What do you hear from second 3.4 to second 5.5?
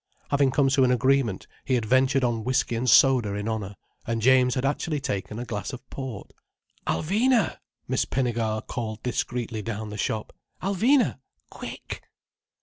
honour, and James had actually taken a